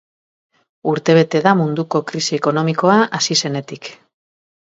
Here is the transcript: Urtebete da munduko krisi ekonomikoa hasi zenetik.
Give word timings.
Urtebete 0.91 1.41
da 1.47 1.51
munduko 1.59 2.01
krisi 2.11 2.39
ekonomikoa 2.39 2.97
hasi 3.19 3.37
zenetik. 3.45 3.93